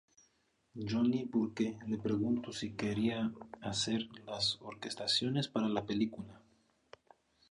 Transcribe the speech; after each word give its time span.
Johnny 0.91 1.19
Burke 1.33 1.77
le 1.85 1.99
pregunto 1.99 2.51
si 2.51 2.73
quería 2.75 3.31
hacer 3.61 4.09
las 4.25 4.59
orquestaciones 4.59 5.47
para 5.47 5.69
la 5.69 5.85
película. 5.85 6.41